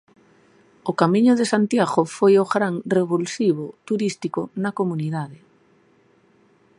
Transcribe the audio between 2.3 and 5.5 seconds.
o gran revulsivo turístico na comunidade.